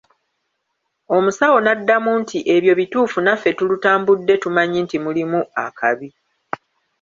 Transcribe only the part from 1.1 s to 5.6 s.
Omusawo n'addamu nti ebyo bituufu naffe tulutambudde tumanyi nti mulimu